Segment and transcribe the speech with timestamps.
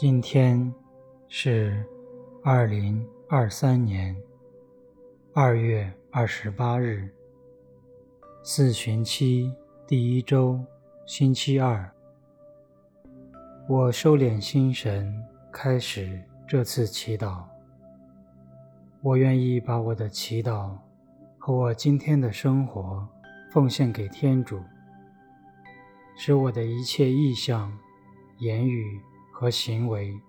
[0.00, 0.72] 今天
[1.28, 1.84] 是
[2.42, 4.16] 二零二三年
[5.34, 7.06] 二月二十八日，
[8.42, 9.54] 四旬期
[9.86, 10.58] 第一周，
[11.04, 11.86] 星期二。
[13.68, 15.14] 我收敛心神，
[15.52, 17.44] 开始这次祈祷。
[19.02, 20.78] 我愿意把我的祈祷
[21.36, 23.06] 和我今天的生活
[23.52, 24.62] 奉献给天主，
[26.16, 27.70] 使我的一切意向、
[28.38, 28.98] 言语
[29.40, 30.20] 和行为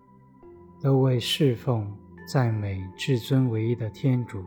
[0.82, 1.94] 都为侍奉、
[2.26, 4.42] 赞美至尊唯一的天主。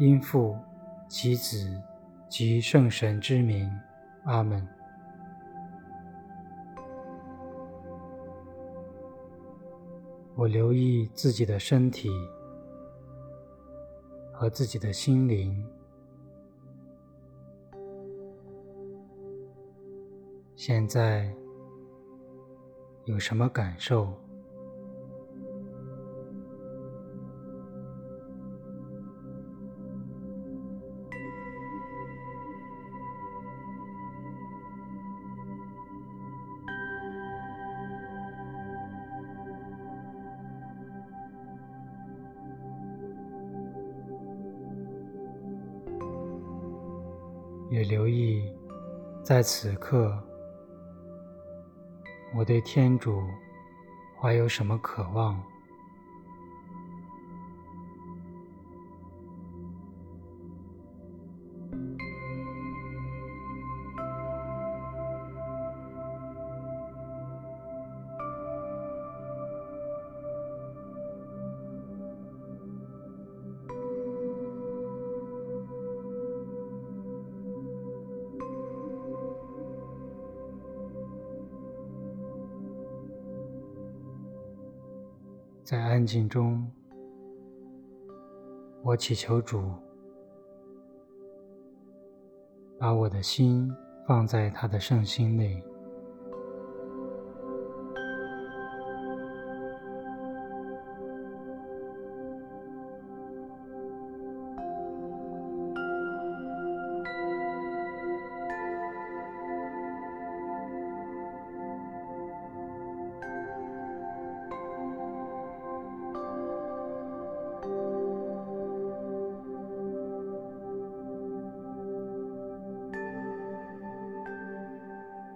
[0.00, 0.58] 因父
[1.06, 1.80] 及子
[2.28, 3.70] 及圣神之名，
[4.24, 4.66] 阿门。
[10.34, 12.10] 我留意自己的身体
[14.32, 15.64] 和自己的心灵，
[20.56, 21.32] 现在
[23.12, 24.08] 有什么感受？
[47.70, 48.42] 也留意，
[49.22, 50.18] 在此刻，
[52.34, 53.22] 我对天主
[54.18, 55.38] 怀有什么渴望。
[85.64, 86.68] 在安静中，
[88.82, 89.62] 我祈求主
[92.78, 93.72] 把我的心
[94.06, 95.62] 放在他的圣心内。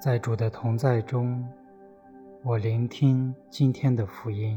[0.06, 1.44] 在主的同在中，
[2.44, 4.56] 我聆听今天的福音。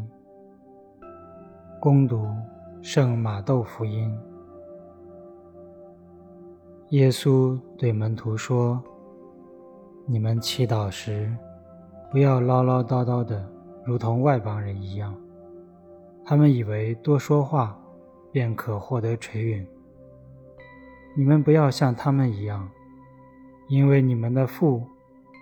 [1.79, 2.27] 恭读
[2.83, 4.15] 圣马窦福音。
[6.89, 8.79] 耶稣对门徒说
[10.05, 11.35] ：“你们祈祷时，
[12.11, 13.43] 不要唠唠叨叨的，
[13.83, 15.19] 如同外邦人一样。
[16.23, 17.75] 他们以为多说话
[18.31, 19.67] 便可获得垂允。
[21.15, 22.69] 你们不要像他们一样，
[23.67, 24.83] 因为你们的父。”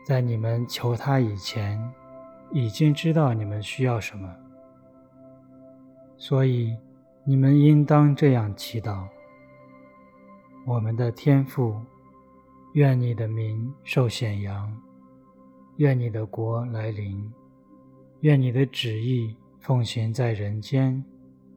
[0.08, 1.78] 在你们求他以前，
[2.54, 4.34] 已经知道你们需要什么，
[6.16, 6.78] 所以
[7.26, 9.06] 你们应当这样祈祷：
[10.66, 11.76] 我们的天父，
[12.72, 14.74] 愿你的名受显扬，
[15.76, 17.30] 愿你的国来临，
[18.22, 21.04] 愿你的旨意奉行在人间，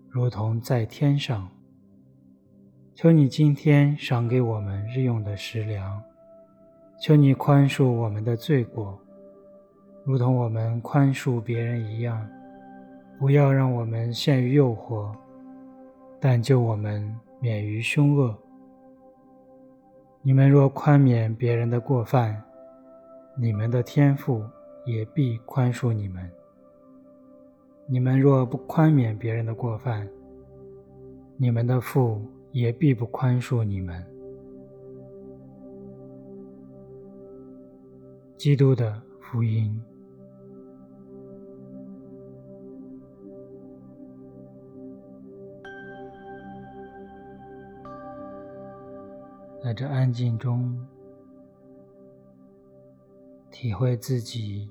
[0.09, 1.49] 如同在天上。
[2.97, 6.03] 求你今天赏给我们日用的食粮。
[7.01, 9.01] 求你宽恕我们的罪过，
[10.05, 12.29] 如同我们宽恕别人一样。
[13.19, 15.11] 不要让我们陷于诱惑，
[16.21, 18.37] 但救我们免于凶恶。
[20.21, 22.43] 你们若宽免别人的过犯，
[23.35, 24.45] 你们的天父
[24.85, 26.23] 也必宽恕你们；
[27.87, 30.07] 你们若不宽免别人的过犯，
[31.39, 32.23] 你们的父
[32.53, 34.05] 也必不宽恕你们。
[38.41, 39.79] 基督的福音，
[49.63, 50.75] 在这安静中，
[53.51, 54.71] 体会自己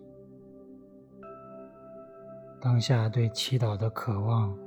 [2.59, 4.57] 当下对祈祷的渴望。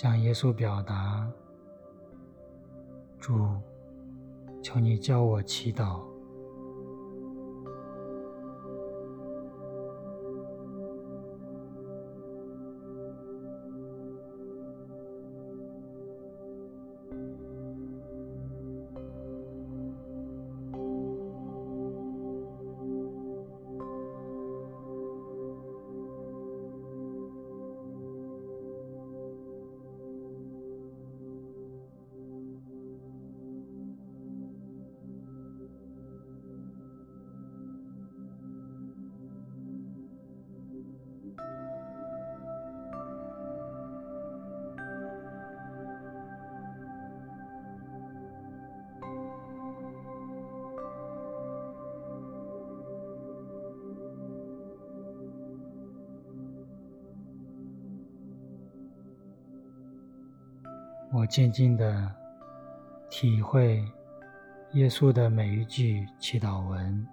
[0.00, 1.28] 向耶稣表达
[3.18, 3.48] ：“主，
[4.62, 6.07] 求你教我祈祷。”
[61.18, 62.14] 我静静地
[63.10, 63.84] 体会
[64.74, 67.04] 耶稣的每一句祈祷文，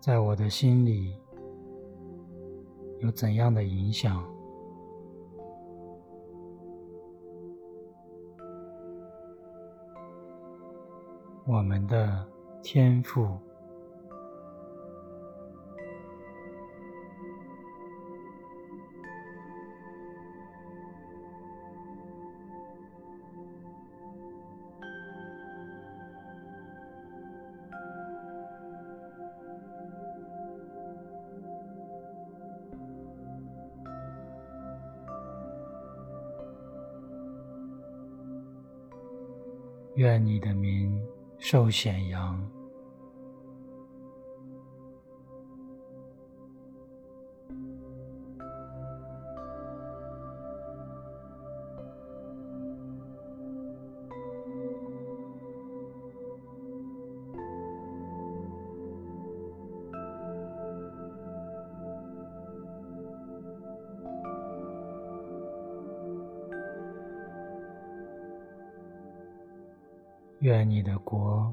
[0.00, 1.16] 在我的心里
[2.98, 4.20] 有怎样的影响？
[11.46, 12.26] 我们的
[12.64, 13.38] 天赋。
[39.96, 41.00] 愿你的名
[41.38, 42.40] 受显扬，
[70.44, 71.50] 愿你的国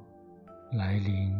[0.73, 1.33] 来临，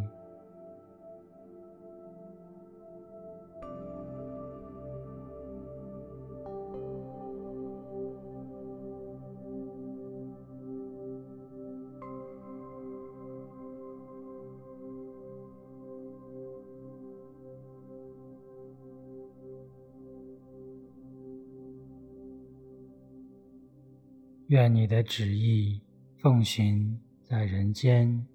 [24.48, 25.81] 愿你的旨意
[26.18, 27.10] 奉行。
[27.31, 28.27] 在人间，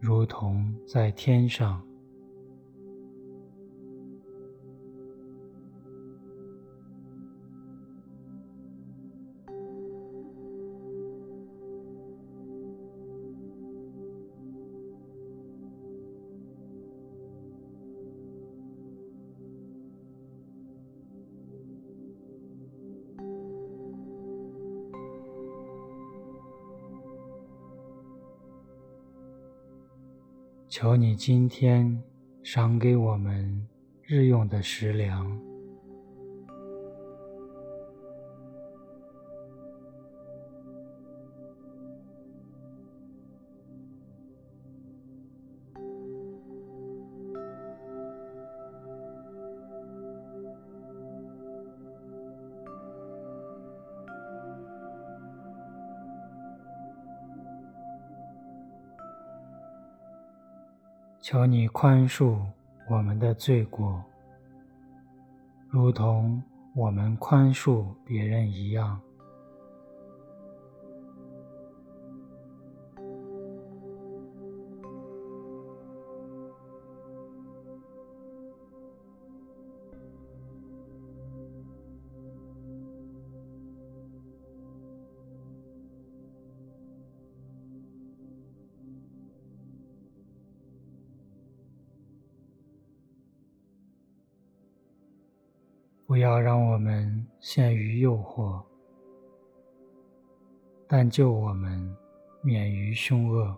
[0.00, 1.80] 如同在天上。
[30.76, 32.02] 求你今天
[32.42, 33.64] 赏给我们
[34.02, 35.53] 日用的食粮。
[61.26, 62.36] 求你宽恕
[62.86, 64.04] 我们的罪过，
[65.70, 66.42] 如同
[66.74, 69.00] 我们宽恕别人一样。
[96.06, 98.62] 不要让我们陷于诱惑，
[100.86, 101.96] 但救我们
[102.42, 103.56] 免于凶恶。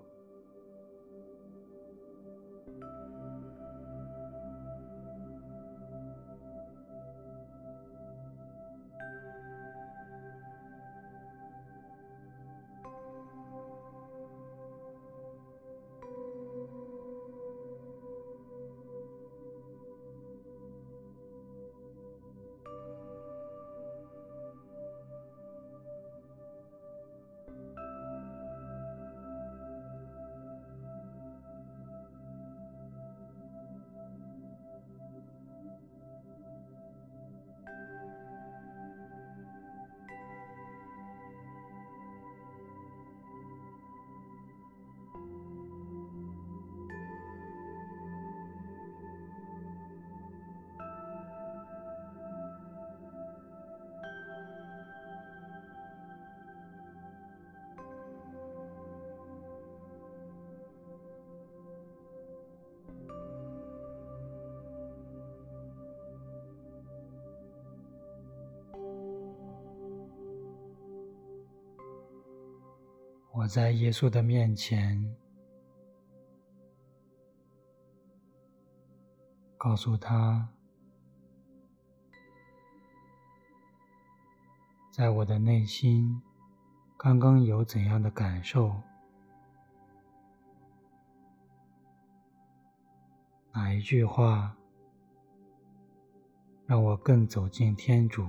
[73.39, 75.15] 我在耶稣的面前，
[79.59, 80.49] 告诉他，
[84.91, 86.23] 在我的内心
[86.97, 88.75] 刚刚有怎样的感受？
[93.53, 94.57] 哪一句话
[96.65, 98.27] 让我更走近天主？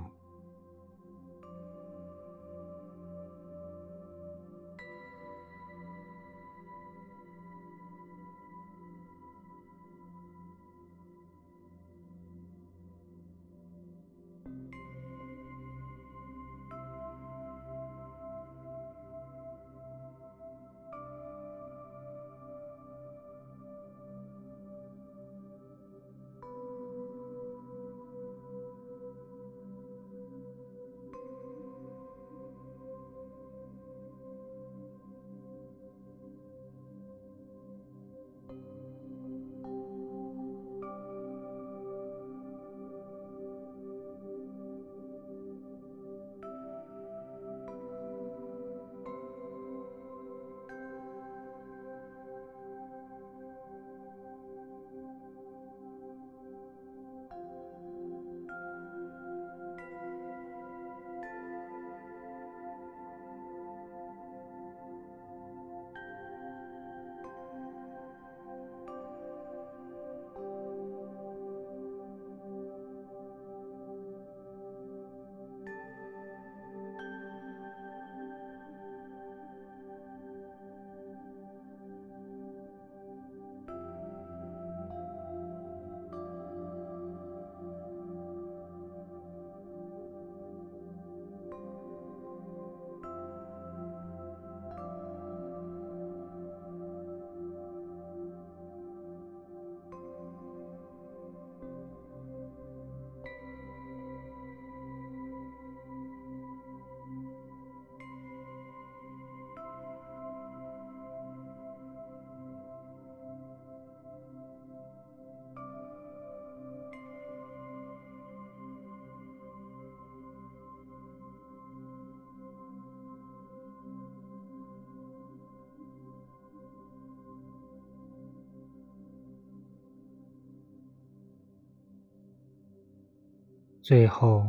[133.88, 134.44] 最后，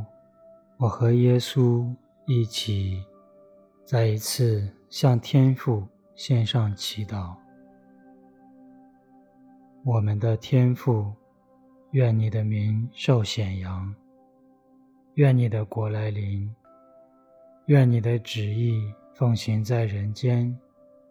[0.76, 1.90] 我和耶稣
[2.26, 3.02] 一起
[3.86, 7.34] 再一次向天父献上祈祷。
[9.86, 11.14] 我们的天父，
[11.92, 13.96] 愿你的名受显扬，
[15.14, 16.54] 愿你的国来临，
[17.68, 20.54] 愿你的旨意奉行在人间，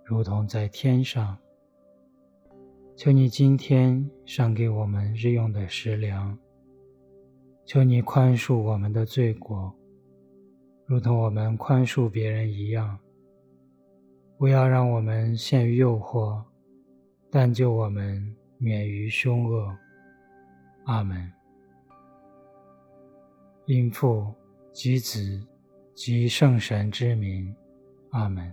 [0.04, 1.34] 如同在天上。
[2.94, 6.38] 求你今天赏给我们日用的食粮。
[7.68, 9.70] 求你宽恕我们的罪过，
[10.86, 12.98] 如同我们宽恕别人一样。
[14.38, 16.42] 不要让我们陷于诱惑，
[17.30, 19.70] 但救我们免于凶恶。
[20.86, 21.30] 阿门。
[23.66, 24.32] 因父
[24.72, 25.46] 及子
[25.94, 27.54] 及圣神之名。
[28.12, 28.50] 阿门。